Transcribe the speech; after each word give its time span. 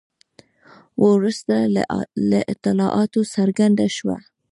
وروسته 1.05 1.55
له 2.31 2.39
اطلاعاتو 2.53 3.21
څرګنده 3.35 3.87
شوه. 3.97 4.17